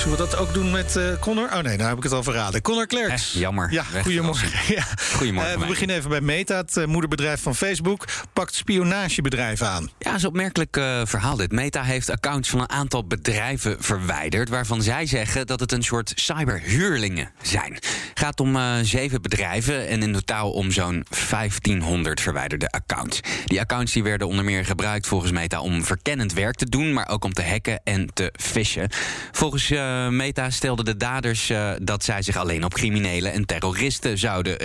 [0.00, 1.44] Zullen we dat ook doen met uh, Connor?
[1.44, 2.62] Oh nee, nou heb ik het al verraden.
[2.62, 3.34] Connor Klerks.
[3.34, 3.72] Eh, jammer.
[3.72, 4.48] Ja, goedemorgen.
[4.74, 4.84] Ja.
[5.14, 5.52] Goedemorgen.
[5.52, 8.04] Uh, we beginnen even bij Meta, het uh, moederbedrijf van Facebook.
[8.32, 9.82] Pakt spionagebedrijven aan.
[9.82, 10.72] Ja, dat is een opmerkelijk
[11.04, 11.52] verhaal dit.
[11.52, 14.48] Meta heeft accounts van een aantal bedrijven verwijderd...
[14.48, 17.78] waarvan zij zeggen dat het een soort cyberhuurlingen zijn.
[18.20, 23.20] Het gaat om zeven bedrijven en in totaal om zo'n 1500 verwijderde accounts.
[23.44, 25.60] Die accounts die werden onder meer gebruikt volgens Meta...
[25.60, 28.88] om verkennend werk te doen, maar ook om te hacken en te fishen.
[29.32, 34.18] Volgens uh, Meta stelden de daders uh, dat zij zich alleen op criminelen en terroristen
[34.18, 34.56] zouden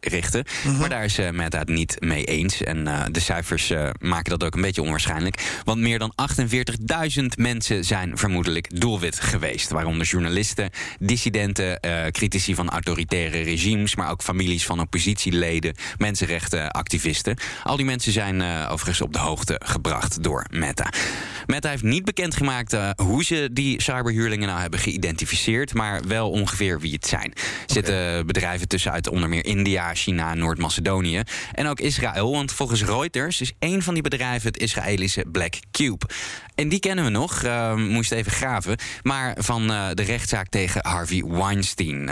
[0.00, 0.44] richten.
[0.62, 0.76] -hmm.
[0.76, 2.62] Maar daar is Meta het niet mee eens.
[2.62, 5.60] En de cijfers maken dat ook een beetje onwaarschijnlijk.
[5.64, 6.12] Want meer dan
[7.20, 9.70] 48.000 mensen zijn vermoedelijk doelwit geweest.
[9.70, 11.80] Waaronder journalisten, dissidenten,
[12.12, 17.36] critici van autoritaire regimes, maar ook families van oppositieleden, mensenrechtenactivisten.
[17.62, 20.92] Al die mensen zijn overigens op de hoogte gebracht door Meta.
[21.46, 26.92] Meta heeft niet bekendgemaakt hoe ze die cyberhuurlingen nou hebben geïdentificeerd, maar wel ongeveer wie
[26.92, 27.32] het zijn.
[27.32, 31.22] Er zitten bedrijven tussen uit onder meer India, China, Noord-Macedonië
[31.52, 32.32] en ook Israël.
[32.32, 36.06] Want volgens Reuters is één van die bedrijven het Israëlische Black Cube.
[36.54, 40.86] En die kennen we nog, uh, moest even graven, maar van uh, de rechtszaak tegen
[40.86, 42.10] Harvey Weinstein.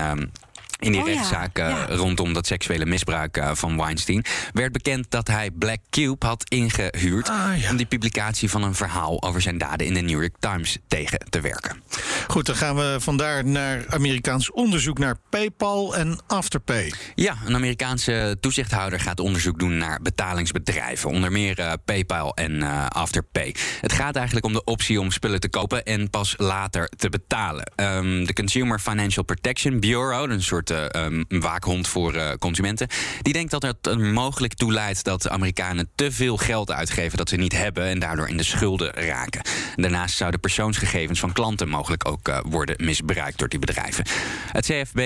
[0.82, 1.86] In die Oh, rechtszaak ja, ja.
[1.88, 7.28] rondom dat seksuele misbruik uh, van Weinstein werd bekend dat hij Black Cube had ingehuurd
[7.28, 7.70] Ah, ja.
[7.70, 11.18] om die publicatie van een verhaal over zijn daden in de New York Times tegen
[11.30, 11.82] te werken.
[12.28, 16.92] Goed, dan gaan we vandaar naar Amerikaans onderzoek naar PayPal en Afterpay.
[17.14, 22.86] Ja, een Amerikaanse toezichthouder gaat onderzoek doen naar betalingsbedrijven, onder meer uh, PayPal en uh,
[22.86, 23.54] Afterpay.
[23.80, 27.72] Het gaat eigenlijk om de optie om spullen te kopen en pas later te betalen.
[27.76, 32.88] Um, de Consumer Financial Protection Bureau, een soort uh, um, waakhond voor uh, consumenten,
[33.22, 37.28] die denkt dat het er mogelijk toe leidt dat Amerikanen te veel geld uitgeven dat
[37.28, 39.42] ze niet hebben en daardoor in de schulden raken.
[39.76, 44.04] Daarnaast zouden persoonsgegevens van klanten mogelijk ook uh, worden misbruikt door die bedrijven.
[44.52, 45.00] Het CFB,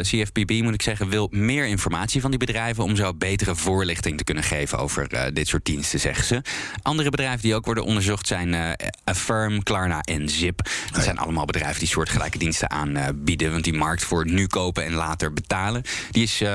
[0.00, 4.24] CFPB moet ik zeggen, wil meer informatie van die bedrijven om zo betere voorlichting te
[4.24, 6.42] kunnen geven over dit soort diensten, zeggen ze.
[6.82, 10.68] Andere bedrijven die ook worden onderzocht zijn Affirm, Klarna en Zip.
[10.92, 13.50] Dat zijn allemaal bedrijven die soortgelijke diensten aanbieden.
[13.50, 16.48] Want die markt voor nu kopen en later betalen, die is uh,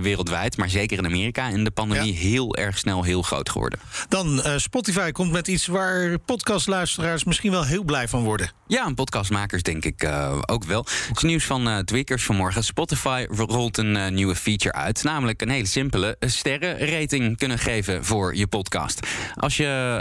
[0.00, 2.18] wereldwijd, maar zeker in Amerika in de pandemie ja.
[2.18, 3.78] heel erg snel heel groot geworden.
[4.08, 8.50] Dan uh, Spotify komt met iets waar podcastluisteraars misschien wel heel blij van worden.
[8.68, 10.86] Ja, en podcastmakers denk ik uh, ook wel.
[11.08, 12.64] Het is nieuws van uh, Tweakers vanmorgen.
[12.64, 15.02] Spotify rolt een uh, nieuwe feature uit.
[15.02, 19.06] Namelijk een hele simpele sterrenrating kunnen geven voor je podcast.
[19.34, 20.00] Als je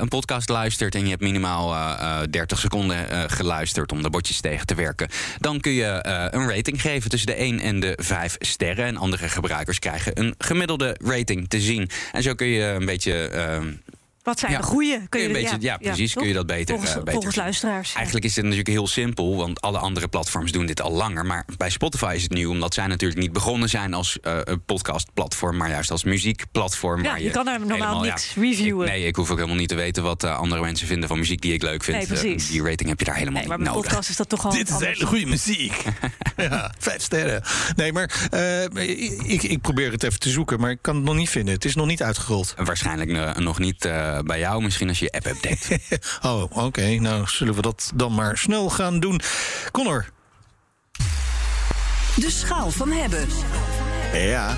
[0.00, 1.74] een podcast luistert en je hebt minimaal
[2.30, 7.10] 30 seconden geluisterd om de botjes tegen te werken, dan kun je een rating geven
[7.10, 8.84] tussen de 1 en de 5 sterren.
[8.84, 11.90] En andere gebruikers krijgen een gemiddelde rating te zien.
[12.12, 13.30] En zo kun je een beetje
[14.26, 14.58] wat zijn ja.
[14.58, 15.00] de goede?
[15.08, 16.12] Kun je, een beetje, ja, ja precies.
[16.12, 17.94] Ja, kun je dat beter, volgens, uh, beter volgens luisteraars.
[17.94, 21.26] Eigenlijk is het natuurlijk heel simpel, want alle andere platforms doen dit al langer.
[21.26, 24.64] Maar bij Spotify is het nieuw, omdat zij natuurlijk niet begonnen zijn als uh, een
[24.64, 27.02] podcastplatform, maar juist als muziekplatform.
[27.02, 28.86] Ja, waar je, je kan er normaal helemaal, niks reviewen.
[28.86, 31.18] Ik, nee, ik hoef ook helemaal niet te weten wat uh, andere mensen vinden van
[31.18, 31.96] muziek die ik leuk vind.
[31.96, 32.48] Nee, precies.
[32.48, 33.82] die rating heb je daar helemaal nee, maar niet nodig.
[33.82, 35.82] podcast is dat toch al Dit is hele goede muziek.
[36.36, 37.42] ja, vijf sterren.
[37.76, 38.28] Nee, maar
[39.26, 41.54] ik, ik probeer het even te zoeken, maar ik kan het nog niet vinden.
[41.54, 42.54] Het is nog niet uitgerold.
[42.56, 43.88] Waarschijnlijk nog niet
[44.24, 45.80] bij jou, misschien als je app update.
[46.28, 46.60] oh, oké.
[46.60, 46.96] Okay.
[46.96, 49.20] Nou, zullen we dat dan maar snel gaan doen.
[49.72, 50.06] Connor.
[52.16, 53.28] De schaal van hebben.
[54.12, 54.56] Ja.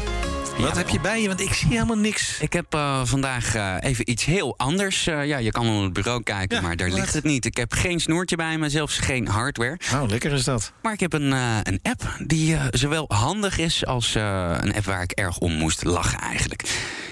[0.58, 1.28] Wat heb je bij je?
[1.28, 2.40] Want ik zie helemaal niks.
[2.40, 5.06] Ik heb uh, vandaag uh, even iets heel anders.
[5.06, 6.98] Uh, ja, je kan onder het bureau kijken, Ja, maar daar wat?
[6.98, 7.44] ligt het niet.
[7.44, 9.78] Ik heb geen snoertje bij me, zelfs geen hardware.
[9.90, 10.72] Nou, lekker is dat.
[10.82, 11.32] Maar ik heb een,
[11.62, 16.20] een app die zowel handig is als een app waar ik erg om moest lachen
[16.20, 16.62] eigenlijk.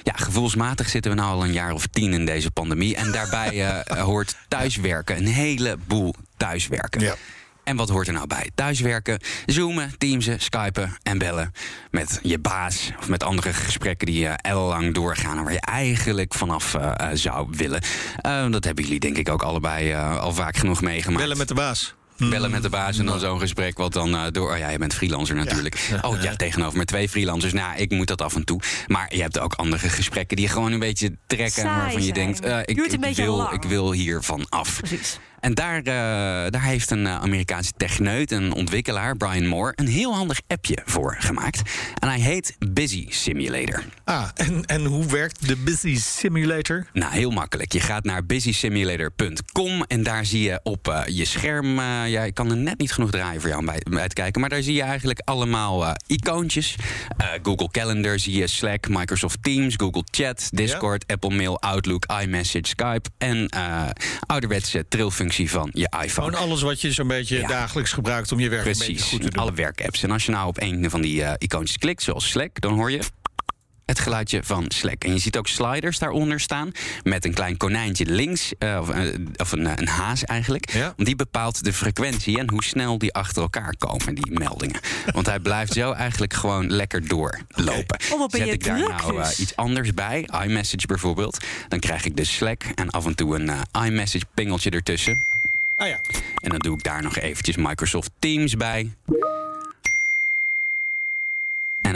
[0.02, 2.96] Ja, gevoelsmatig zitten we nu al een jaar of tien in deze pandemie.
[2.96, 7.00] En daarbij hoort thuiswerken, een heleboel thuiswerken.
[7.00, 7.14] Ja.
[7.66, 8.50] En wat hoort er nou bij?
[8.54, 11.52] Thuiswerken, zoomen, teamsen, skypen en bellen
[11.90, 16.34] met je baas of met andere gesprekken die uh, ellenlang doorgaan en waar je eigenlijk
[16.34, 17.82] vanaf uh, uh, zou willen.
[18.26, 21.22] Uh, dat hebben jullie denk ik ook allebei uh, al vaak genoeg meegemaakt.
[21.22, 21.94] Bellen met de baas.
[22.16, 24.52] Bellen met de baas en dan zo'n gesprek wat dan uh, door...
[24.52, 25.74] Oh ja, je bent freelancer natuurlijk.
[25.74, 26.08] Ja.
[26.08, 27.52] Oh ja, tegenover met twee freelancers.
[27.52, 28.60] Nou, ik moet dat af en toe.
[28.86, 31.62] Maar je hebt ook andere gesprekken die je gewoon een beetje trekken...
[31.62, 32.14] Saai waarvan je zijn.
[32.14, 34.76] denkt, uh, ik, ik, wil, ik wil hiervan af.
[34.76, 35.18] Precies.
[35.40, 35.84] En daar, eh,
[36.50, 41.16] daar heeft een eh, Amerikaanse techneut, een ontwikkelaar, Brian Moore, een heel handig appje voor
[41.18, 41.62] gemaakt.
[41.98, 43.84] En hij heet Busy Simulator.
[44.04, 46.86] Ah, en, en hoe werkt de Busy Simulator?
[46.92, 47.72] Nou, heel makkelijk.
[47.72, 51.80] Je gaat naar busysimulator.com en daar zie je op eh, je scherm.
[51.80, 54.40] ja, ik kan er net niet genoeg draaien voor jou om bij, bij te kijken.
[54.40, 56.76] Maar daar zie je eigenlijk allemaal icoontjes.
[57.42, 63.10] Google Calendar zie je, Slack, Microsoft Teams, Google Chat, Discord, Apple Mail, Outlook, iMessage, Skype.
[63.18, 63.48] En
[64.26, 66.28] ouderwetse trilfunctie van je iPhone.
[66.30, 67.48] Gewoon alles wat je zo'n beetje Ja.
[67.48, 69.42] dagelijks gebruikt om je werk een beetje Precies, goed te doen.
[69.42, 70.02] alle werkapps.
[70.02, 72.90] En als je nou op een van die eh, icoontjes klikt, zoals Slack, dan hoor
[72.90, 73.00] je
[73.86, 75.04] het geluidje van Slack.
[75.04, 76.72] En je ziet ook sliders daaronder staan
[77.02, 80.70] met een klein konijntje links, eh, of, eh, of een, eh, een haas eigenlijk.
[80.72, 80.94] Ja.
[80.96, 84.80] Die bepaalt de frequentie en hoe snel die achter elkaar komen, die meldingen.
[85.14, 87.98] Want hij blijft zo eigenlijk gewoon lekker doorlopen.
[88.12, 89.38] Oh, Zet ik daar nou dus.
[89.40, 93.50] iets anders bij, iMessage bijvoorbeeld, dan krijg ik de Slack en af en toe een
[93.86, 95.24] iMessage pingeltje ertussen.
[95.76, 96.00] Ah ja.
[96.36, 98.90] En dan doe ik daar nog eventjes Microsoft Teams bij.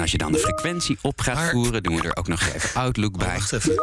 [0.01, 2.41] En als je dan de frequentie op gaat Maar- voeren, doen we er ook nog
[2.55, 3.35] even Outlook Oh, bij.
[3.35, 3.75] wacht even.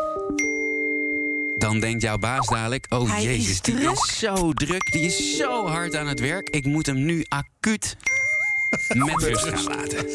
[1.57, 3.91] Dan denkt jouw baas dadelijk: Oh Hij jezus, is die druk.
[3.91, 6.49] is zo druk, die is zo hard aan het werk.
[6.49, 7.97] Ik moet hem nu acuut
[9.05, 10.05] met rust gaan laten.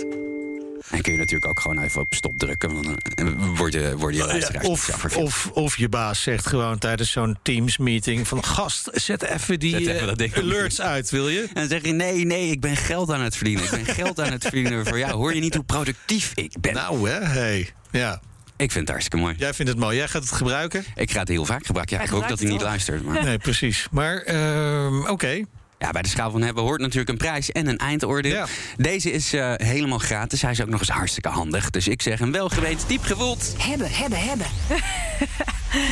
[0.90, 4.20] En kun je natuurlijk ook gewoon even op stop drukken, want dan eh, worden, worden
[4.20, 8.44] je luisteraars Of, of, of je baas zegt gewoon tijdens zo'n Teams-meeting van...
[8.44, 11.40] gast, zet even die Zet even eh, alerts uit, wil je?
[11.40, 13.64] En dan zeg je: Nee, nee, ik ben geld aan het verdienen.
[13.64, 15.12] Ik ben geld aan het verdienen voor jou.
[15.12, 16.74] Hoor je niet hoe productief ik ben?
[16.74, 17.70] Nou hè, hey.
[17.90, 18.20] Ja,
[18.56, 19.34] Ik vind het hartstikke mooi.
[19.38, 19.96] jij vindt het mooi.
[19.96, 20.84] Jij gaat het gebruiken?
[20.94, 21.96] Ik ga het heel vaak gebruiken.
[21.96, 23.04] Ja, Hij ik hoop dat hij niet luistert.
[23.04, 23.86] Maar Nee, precies.
[23.90, 25.44] Maar, ehm, oké.
[25.82, 28.32] Ja, bij de schaal van hebben hoort natuurlijk een prijs en een eindoordeel.
[28.32, 28.46] Ja.
[28.76, 30.42] Deze is eh, helemaal gratis.
[30.42, 31.70] Hij is ook nog eens hartstikke handig.
[31.70, 33.54] Dus ik zeg een welgeweten diep gevoeld.
[33.58, 34.46] Hebben, hebben, hebben.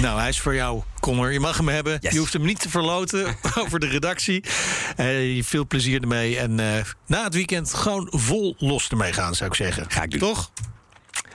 [0.00, 1.32] Nou, hij is voor jou, Connor.
[1.32, 1.98] Je mag hem hebben.
[2.00, 2.12] Yes.
[2.12, 4.44] Je hoeft hem niet te verloten over de redactie.
[4.96, 6.38] Eh, veel plezier ermee.
[6.38, 9.90] En eh, na het weekend gewoon vol los ermee gaan, zou ik zeggen.
[9.90, 10.20] Ga ik doen.
[10.20, 10.52] Toch?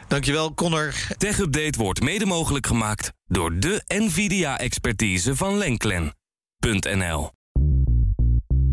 [0.07, 0.93] Dankjewel, Connor.
[1.17, 7.33] Tech Update wordt mede mogelijk gemaakt door de NVIDIA-expertise van Lenklen.nl.